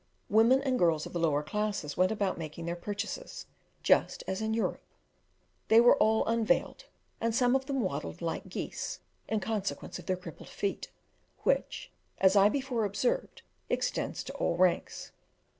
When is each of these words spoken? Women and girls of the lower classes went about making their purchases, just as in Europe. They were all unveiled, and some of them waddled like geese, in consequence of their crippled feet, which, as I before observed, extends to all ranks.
Women 0.29 0.63
and 0.63 0.79
girls 0.79 1.05
of 1.05 1.13
the 1.13 1.19
lower 1.19 1.43
classes 1.43 1.95
went 1.95 2.11
about 2.11 2.35
making 2.39 2.65
their 2.65 2.75
purchases, 2.75 3.45
just 3.83 4.23
as 4.25 4.41
in 4.41 4.55
Europe. 4.55 4.81
They 5.67 5.79
were 5.79 5.95
all 5.97 6.25
unveiled, 6.25 6.85
and 7.19 7.35
some 7.35 7.55
of 7.55 7.67
them 7.67 7.81
waddled 7.81 8.19
like 8.19 8.49
geese, 8.49 8.99
in 9.29 9.41
consequence 9.41 9.99
of 9.99 10.07
their 10.07 10.17
crippled 10.17 10.49
feet, 10.49 10.89
which, 11.43 11.91
as 12.17 12.35
I 12.35 12.49
before 12.49 12.83
observed, 12.83 13.43
extends 13.69 14.23
to 14.23 14.33
all 14.37 14.57
ranks. 14.57 15.11